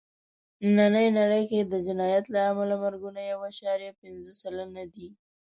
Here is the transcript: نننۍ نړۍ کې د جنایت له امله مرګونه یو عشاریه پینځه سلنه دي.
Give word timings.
نننۍ 0.75 1.07
نړۍ 1.19 1.43
کې 1.51 1.59
د 1.71 1.73
جنایت 1.87 2.25
له 2.33 2.39
امله 2.49 2.75
مرګونه 2.83 3.19
یو 3.31 3.39
عشاریه 3.49 3.91
پینځه 4.01 4.31
سلنه 4.41 4.83
دي. 4.93 5.07